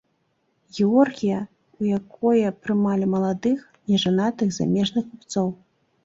[0.75, 1.39] Георгія,
[1.83, 3.59] у якое прымалі маладых,
[3.91, 5.47] нежанатых замежных купцоў.